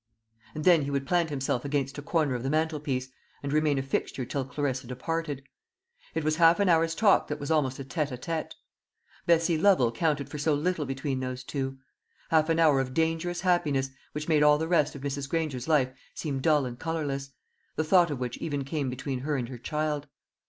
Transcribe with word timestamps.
And 0.55 0.63
then 0.63 0.81
he 0.81 0.89
would 0.89 1.05
plant 1.05 1.29
himself 1.29 1.63
against 1.63 1.99
a 1.99 2.01
corner 2.01 2.33
of 2.33 2.41
the 2.41 2.49
mantelpiece, 2.49 3.09
and 3.43 3.53
remain 3.53 3.77
a 3.77 3.83
fixture 3.83 4.25
till 4.25 4.43
Clarissa 4.43 4.87
departed. 4.87 5.43
It 6.15 6.23
was 6.23 6.37
half 6.37 6.59
an 6.59 6.69
hour's 6.69 6.95
talk 6.95 7.27
that 7.27 7.39
was 7.39 7.51
almost 7.51 7.77
a 7.77 7.83
tête 7.83 8.09
à 8.09 8.19
tête. 8.19 8.53
Bessie 9.27 9.59
Lovel 9.59 9.91
counted 9.91 10.27
for 10.27 10.39
so 10.39 10.55
little 10.55 10.87
between 10.87 11.19
those 11.19 11.43
two. 11.43 11.77
Half 12.31 12.49
an 12.49 12.57
hour 12.57 12.79
of 12.79 12.95
dangerous 12.95 13.41
happiness, 13.41 13.91
which 14.13 14.27
made 14.27 14.41
all 14.41 14.57
the 14.57 14.67
rest 14.67 14.95
of 14.95 15.03
Mrs. 15.03 15.29
Granger's 15.29 15.67
life 15.67 15.91
seem 16.15 16.39
dull 16.39 16.65
and 16.65 16.79
colourless; 16.79 17.29
the 17.75 17.83
thought 17.83 18.09
of 18.09 18.17
which 18.17 18.37
even 18.39 18.63
came 18.63 18.89
between 18.89 19.19
her 19.19 19.35
and 19.35 19.49
her 19.49 19.59
child. 19.59 20.07